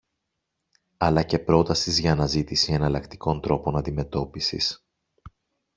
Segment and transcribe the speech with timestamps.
[0.97, 4.85] αλλά και πρότασης για αναζήτηση εναλλακτικών τρόπων αντιμετώπισης